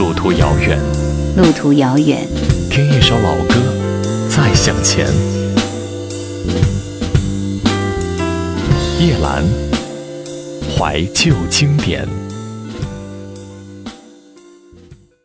[0.00, 0.78] 路途遥远，
[1.36, 2.26] 路途遥远，
[2.70, 3.54] 听一首老歌，
[4.30, 5.06] 再向前。
[8.98, 9.44] 夜兰，
[10.74, 12.08] 怀旧经典。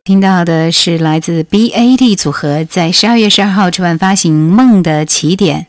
[0.04, 5.68] 听到的是来自 BAD 组合在十二月十二号出版发行《梦的起点》，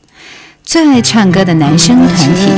[0.64, 2.50] 最爱唱歌的男生团体。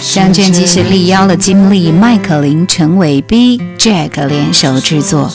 [0.00, 5.30] 这张专辑是力邀了金立、麦克林、陈伟、B、Jack 联手制作，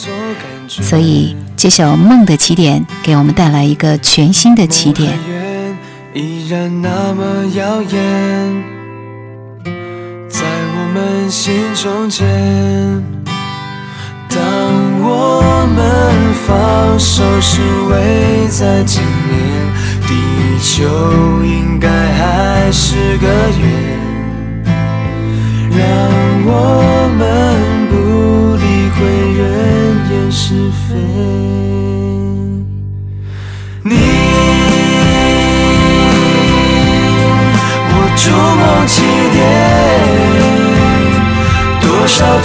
[0.67, 5.17] 所以这首《梦的起点》给我们带来一个全新的起点。
[6.13, 8.63] 依然那么耀眼，
[10.27, 12.25] 在我们心中间。
[14.29, 14.39] 当
[15.01, 19.37] 我们放手时，为在今年，
[20.07, 20.13] 地
[20.61, 20.83] 球
[21.43, 23.27] 应该还是个
[23.59, 23.76] 圆。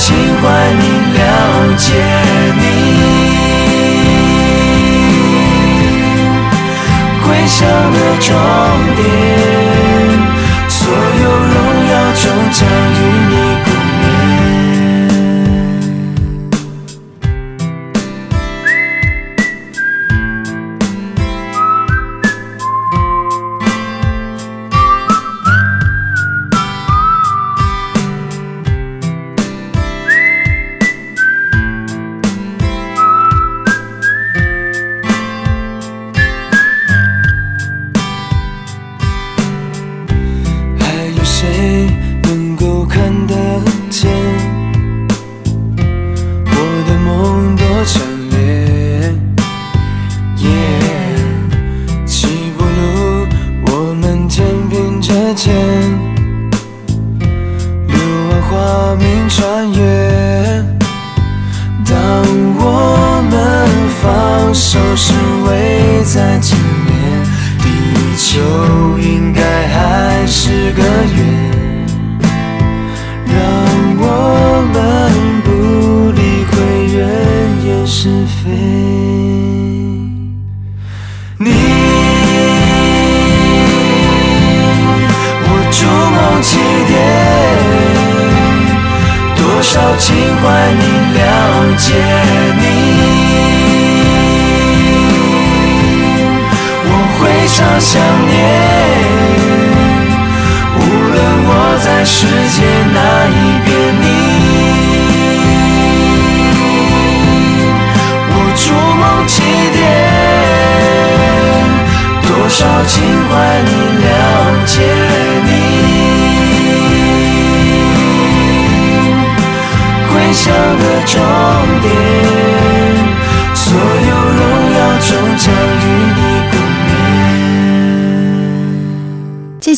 [0.04, 0.42] 情怀
[0.80, 0.82] 你
[1.14, 1.20] 了
[1.76, 1.86] 解
[2.58, 2.60] 你，
[7.24, 7.60] 归乡
[7.92, 8.28] 的终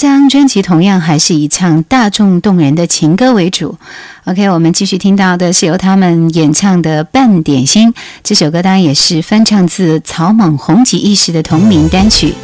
[0.05, 3.79] 张专辑同样还是以唱大众动人的情歌为主。
[4.25, 7.91] OK，我们继续听到的是由他们演唱的《半点心》
[8.23, 12.35] 这首歌，当然也是翻唱自草蜢红极一时的同名单曲。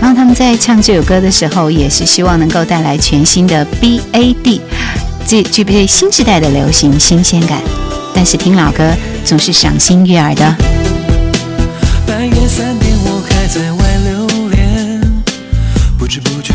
[0.00, 4.60] 然后他们在唱这首歌的时候，也是希望能够带来全新的 BAD，
[5.26, 7.60] 具具备新时代的流行新鲜感。
[8.14, 8.88] 但是听老歌
[9.24, 10.56] 总是赏心悦耳的。
[12.06, 15.00] 半夜三点，我还在外流连，
[15.98, 16.54] 不知不觉。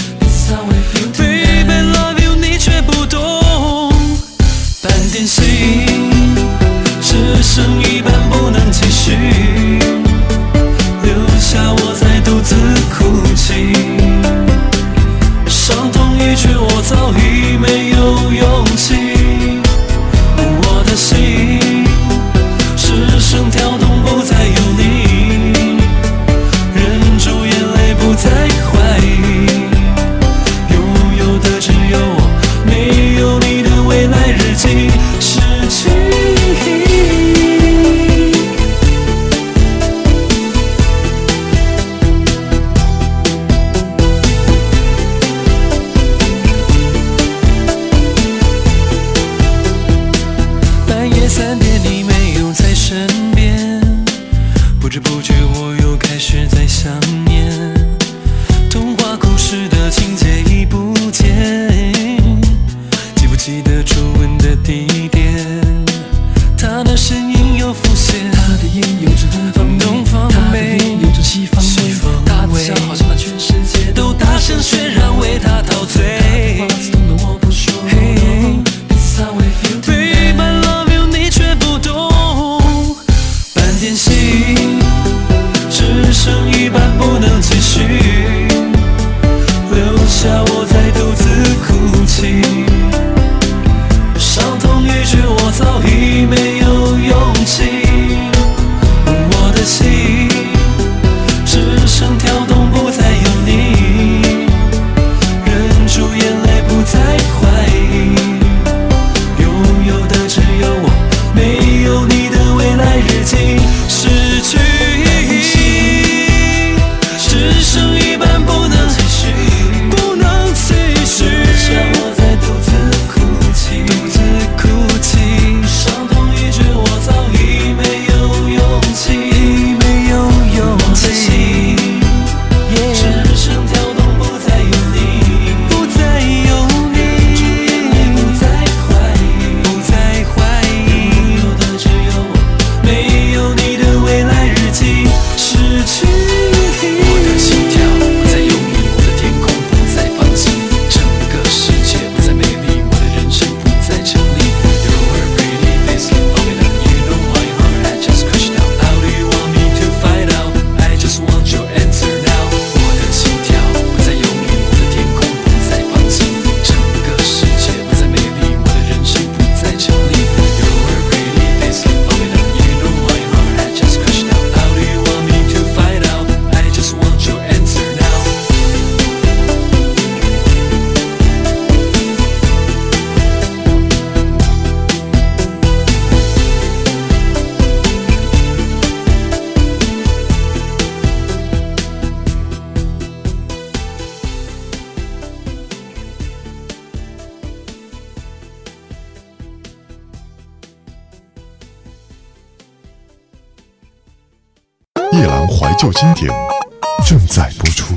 [207.07, 207.93] 正在播出。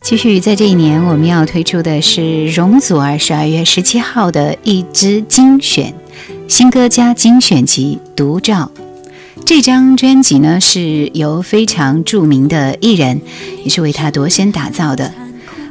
[0.00, 5.92] 继续在这一年，我们要推出的是容祖儿十二月十七号的一支精选
[6.46, 8.70] 新歌加精选集独照。
[9.44, 13.20] 这张专辑呢，是由非常著名的艺人，
[13.62, 15.12] 也是为他夺先打造的。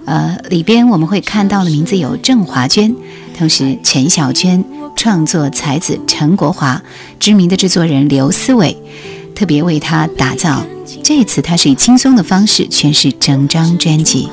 [0.06, 2.96] 呃，里边我们会看到的名字有郑华娟，
[3.38, 4.64] 同时陈小娟，
[4.96, 6.82] 创作才子陈国华，
[7.20, 8.78] 知名的制作人刘思伟，
[9.36, 10.64] 特别为他打造
[11.04, 14.30] 这一次，他是以轻松的方式诠释整张专辑。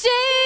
[0.00, 0.37] Jane.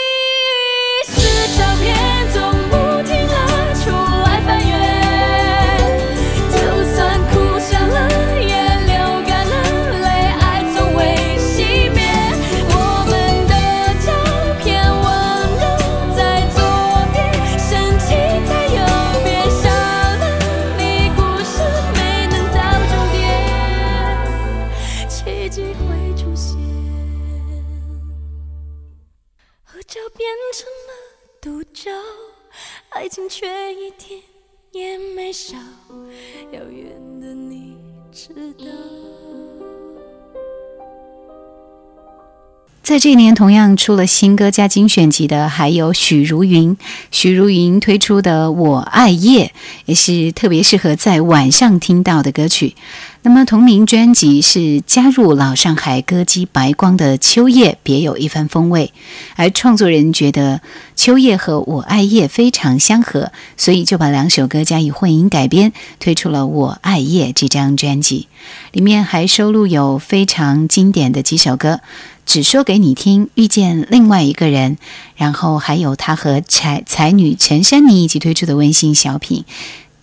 [42.92, 46.76] 在这一年，同样出了新歌加精选集的还有许茹芸。
[47.10, 49.46] 许茹芸推出的《我爱夜》
[49.86, 52.74] 也是特别适合在晚上听到的歌曲。
[53.22, 58.92] 那么同名专辑是加入老上海歌姬白光的《秋夜》，别有一番风味。
[59.36, 60.56] 而创作人觉得
[60.94, 68.28] 《秋夜》和《我爱夜》非常相合，所以就把两首歌加以混音改编，推出了《我爱夜》这张专辑。
[68.72, 71.80] 里面还收录有非常经典的几首歌。
[72.24, 74.78] 只说给你听，遇见另外一个人，
[75.16, 79.44] 然后还有他和才才女陈珊妮一起推出的温馨小品《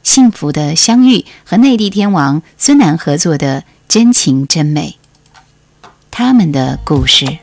[0.04, 4.98] 幸福的相遇》和内地天王孙楠合作的《真情真美》，
[6.12, 7.40] 他们的故事。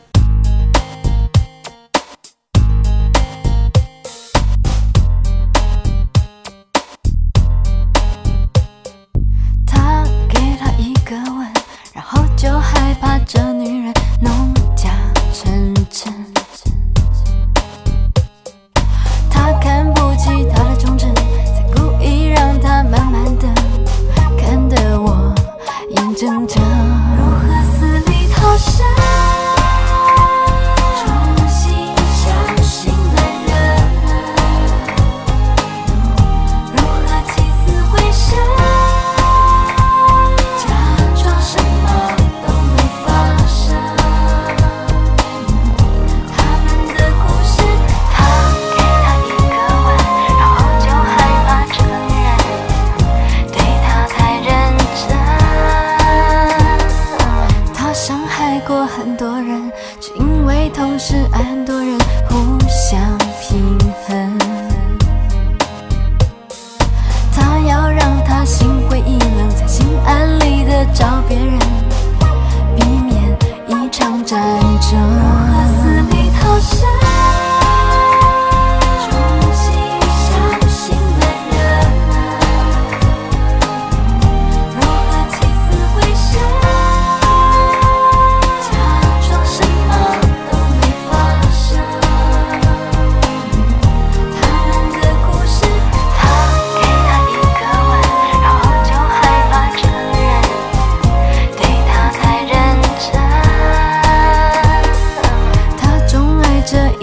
[58.57, 59.71] 爱过很多人，
[60.01, 61.93] 只因为同时爱很多人，
[62.31, 62.99] 互相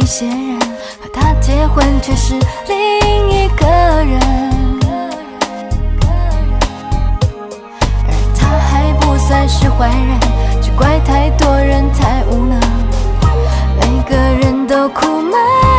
[0.03, 0.59] 一些人，
[0.99, 2.33] 和他结婚却是
[2.67, 4.19] 另一个人。
[8.05, 10.19] 而他还不算是坏人，
[10.61, 12.59] 只怪太多人太无能，
[13.79, 15.72] 每个人都苦闷。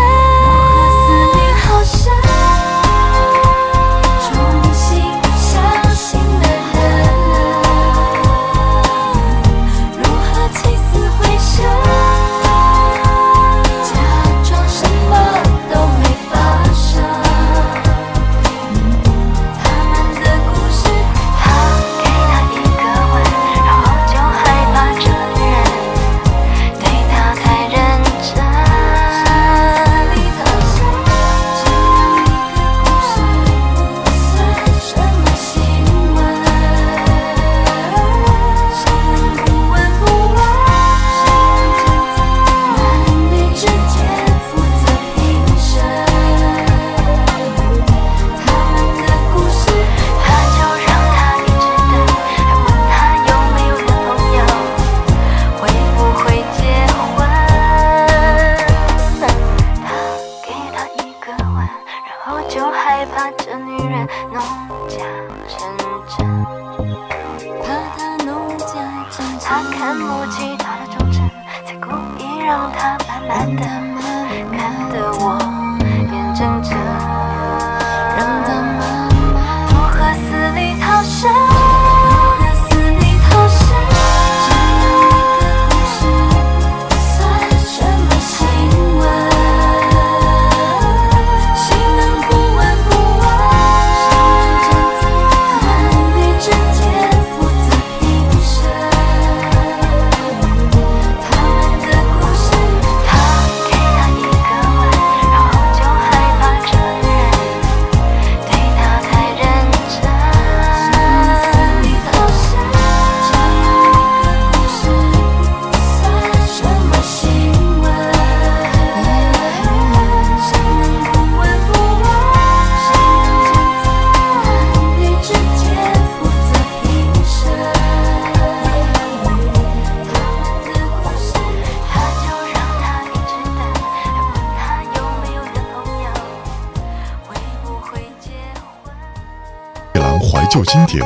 [140.55, 141.03] 旧经典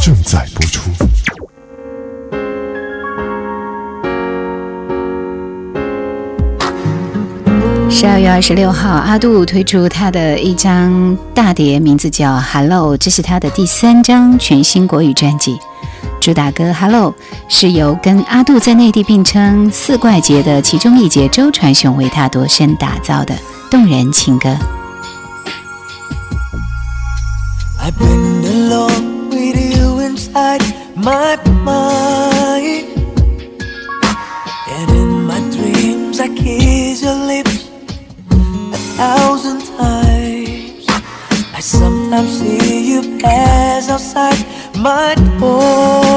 [0.00, 0.88] 正在播出。
[7.90, 15.58] 十二月二十六号，阿杜推出他的一张大碟，名字叫《Hello》，这是他的第三张全新国语专辑。
[16.20, 17.12] 主打歌《Hello》
[17.48, 23.34] 是由跟阿杜在内地并称四怪杰的其中一杰周传雄为他度身打造的
[23.72, 24.56] 动人情歌。
[27.80, 28.57] I've been
[30.96, 31.36] my
[31.70, 32.86] mind.
[34.74, 37.68] And in my dreams, I kiss your lips
[38.76, 40.86] a thousand times.
[41.58, 44.40] I sometimes see you pass outside
[44.76, 46.07] my door.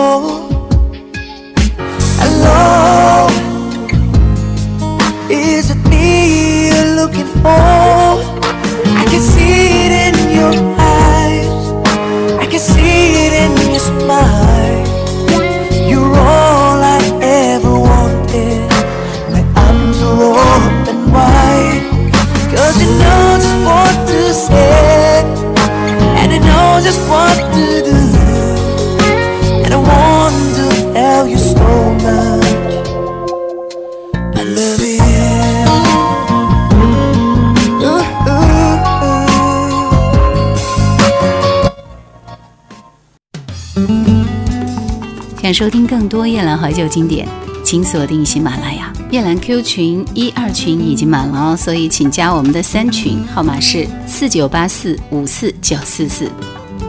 [45.53, 47.27] 收听更多夜兰怀旧经典，
[47.63, 48.91] 请锁定喜马拉雅。
[49.09, 56.31] 夜兰 Q 群一二群已经满了哦，所以请加我们的三群，号码是四九八四五四九四四。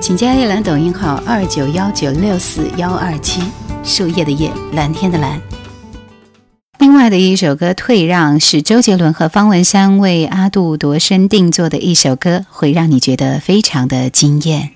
[0.00, 3.40] 请加夜兰抖音号二九幺九六四幺二七，
[3.82, 5.40] 树叶的叶，蓝天的蓝。
[6.78, 14.70] 另外的一首歌《退让》是周杰伦和方文山为阿杜度身定做的一首歌，会让你觉得非常的惊艳。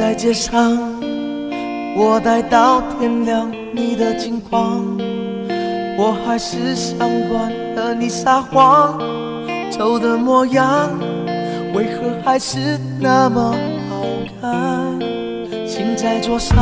[0.00, 0.78] 在街上，
[1.94, 4.82] 我待到天亮，你的近况，
[5.98, 6.96] 我还是想
[7.28, 8.98] 惯和你撒谎，
[9.70, 10.88] 丑的模样，
[11.74, 13.54] 为何还是那么
[13.90, 14.06] 好
[14.40, 14.48] 看？
[15.68, 16.56] 心在桌上，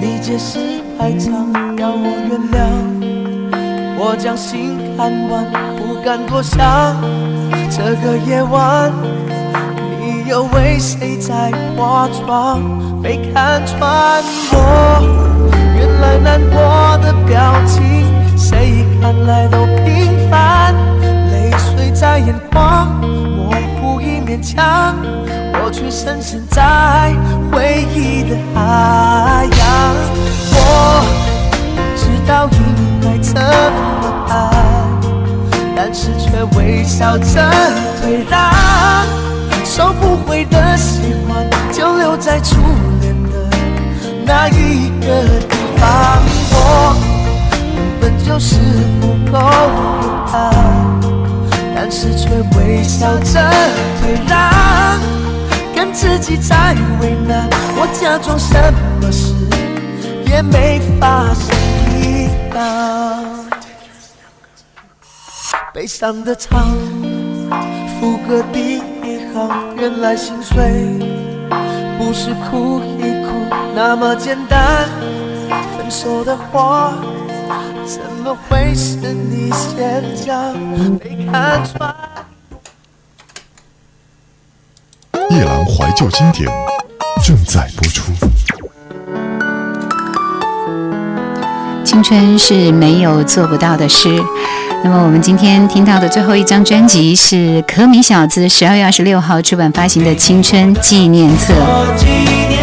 [0.00, 0.58] 你解释
[0.98, 2.66] 太长，要我原谅，
[3.96, 7.00] 我将心看完，不敢多想，
[7.70, 8.92] 这个夜晚。
[10.32, 12.62] 你又为谁在化妆？
[13.02, 15.02] 被看穿我，
[15.76, 20.74] 原来难过的表情，谁看来都平凡。
[21.30, 24.96] 泪水在眼眶，模糊一面墙，
[25.62, 27.12] 我却深陷在
[27.52, 29.94] 回忆的海洋。
[30.54, 31.04] 我
[31.94, 32.58] 知道应
[33.02, 33.36] 该怎
[34.00, 34.50] 么办，
[35.76, 37.52] 但是却微笑着
[38.00, 38.61] 退让。
[39.74, 42.60] 收不回的喜欢，就留在初
[43.00, 43.48] 恋的
[44.22, 46.20] 那一个地方。
[46.52, 46.94] 我
[47.72, 48.56] 根本就是
[49.00, 50.30] 不够勇敢，
[51.74, 53.50] 但是却微笑着
[53.98, 55.00] 退让，
[55.74, 57.48] 跟自己在为难。
[57.74, 58.54] 我假装什
[59.00, 59.32] 么事
[60.26, 61.56] 也没发生
[61.98, 63.24] 一样，
[65.72, 66.76] 悲伤的唱，
[67.98, 68.81] 副歌第
[69.76, 70.98] 原来心碎
[71.98, 73.30] 不是哭一哭
[73.74, 74.88] 那么简单。
[75.76, 76.94] 分手的话，
[77.84, 80.56] 怎么会是你先讲？
[80.58, 81.94] 没看穿。
[85.30, 86.50] 夜兰怀旧经典
[87.24, 88.12] 正在播出。
[91.84, 94.22] 青春是没有做不到的事。
[94.84, 101.54] 那么我们今天听到的最后一张专辑是可米小子十二月二十六号出版发行的《青春纪念册》。
[101.56, 102.06] 我纪
[102.48, 102.60] 念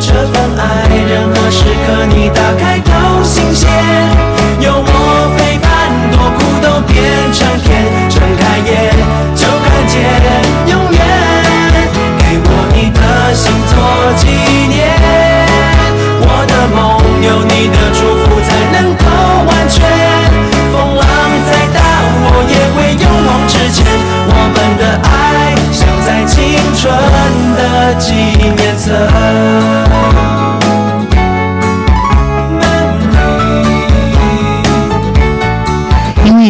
[0.00, 2.90] 这份爱，任何时刻你打开都
[3.22, 3.68] 新鲜。
[4.60, 5.68] 有我陪伴，
[6.10, 6.96] 多苦都变
[7.34, 7.77] 成甜。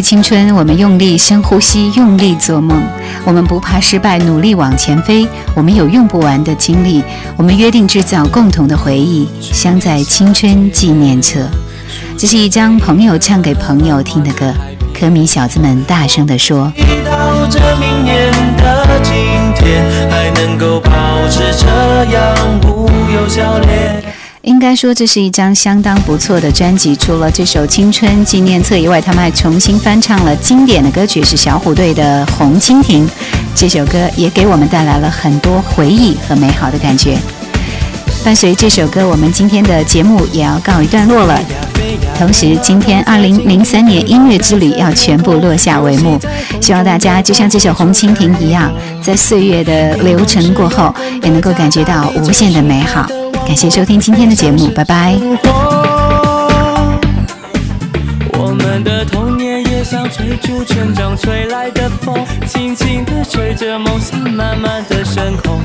[0.09, 2.81] 青春，我们用力深呼吸，用力做梦。
[3.25, 5.27] 我们不怕失败，努力往前飞。
[5.53, 7.03] 我们有用不完的精力，
[7.37, 11.47] 我们约定制造共同的回忆，镶在青春纪念册。
[12.17, 14.51] 这是一张朋友唱给朋友听的歌。
[14.99, 16.73] 科迷小子们大声地说。
[17.05, 19.13] 到这明年的今
[19.55, 20.89] 天，还能够保
[21.29, 21.98] 持这样无忧笑脸。
[24.49, 26.95] 应该说，这是一张相当不错的专辑。
[26.95, 33.07] 除了这首《青春纪念册》以外，他们还重新翻唱了经典的歌曲，是小虎队的《红蜻蜓》。
[33.53, 37.15] 这首歌也给我们带来了很多回忆和美好的感觉。
[38.25, 41.39] 伴随这首歌，我们今天的节目也要告一段落了。
[42.17, 46.19] 同时，今天二零零三年音乐之旅要全部落下帷幕。
[46.59, 53.07] 希望大家就像这首《红蜻蜓》一样，在岁月的流程过后，也能够感觉到无限的美好。
[53.49, 55.17] 感谢收听今天的节目，拜拜。
[58.33, 65.59] 我们的童年也像追逐成长吹来的风，轻轻地吹着梦想慢慢的升空。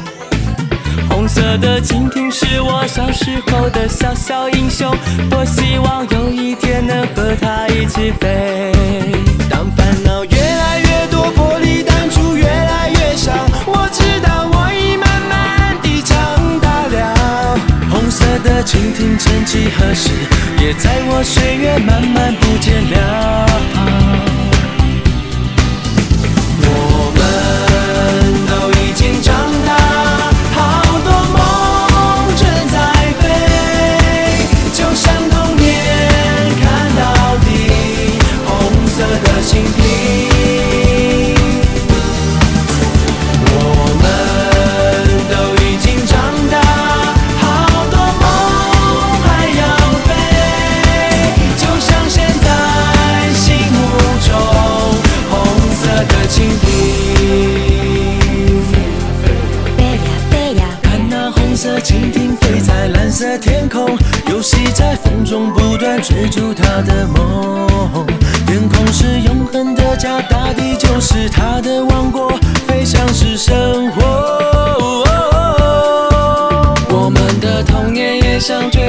[1.10, 4.90] 红色的蜻蜓是我小时候的小小英雄，
[5.28, 8.72] 多希望有一天能和它一起飞。
[9.50, 9.70] 当
[18.54, 20.10] 的蜻蜓曾几何时，
[20.60, 24.43] 也在我岁月慢慢不见了。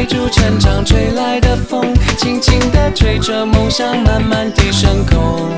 [0.06, 5.50] 追逐成长吹来的风，轻轻地吹着梦想慢慢地升空。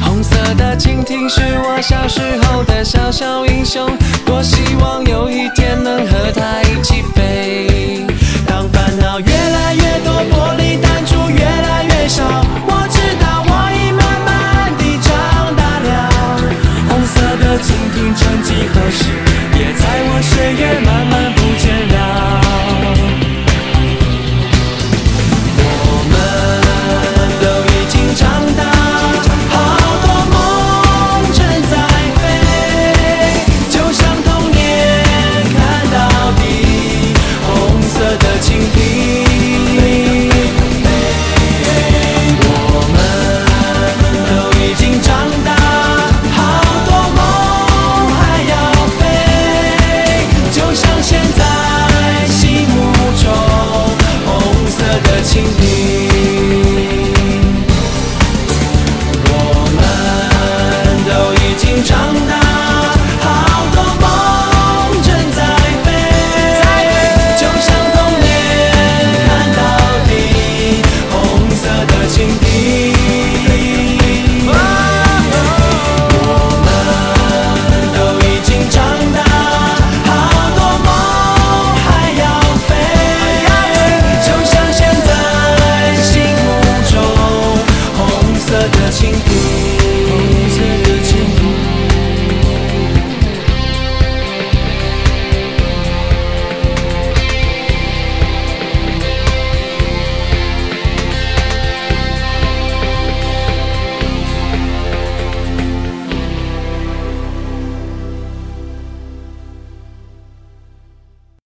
[0.00, 3.86] 红色的蜻蜓是我小时候的小小英雄，
[4.24, 7.67] 多希望有一天能和它一起飞。